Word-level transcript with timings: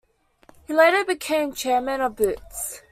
He 0.65 0.73
later 0.73 1.05
became 1.05 1.53
chairman 1.53 2.01
of 2.01 2.15
Boots. 2.15 2.81